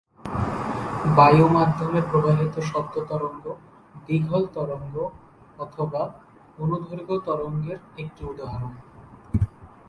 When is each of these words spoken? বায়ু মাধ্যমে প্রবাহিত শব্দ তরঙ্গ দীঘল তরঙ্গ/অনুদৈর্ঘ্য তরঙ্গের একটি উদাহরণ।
বায়ু 1.17 1.45
মাধ্যমে 1.49 1.99
প্রবাহিত 2.09 2.55
শব্দ 2.69 2.93
তরঙ্গ 3.09 3.45
দীঘল 4.05 4.43
তরঙ্গ/অনুদৈর্ঘ্য 4.55 5.95
তরঙ্গের 7.27 7.79
একটি 7.97 8.21
উদাহরণ। 8.25 8.73